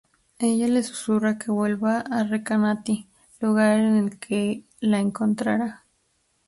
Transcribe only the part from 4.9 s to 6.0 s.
encontrará.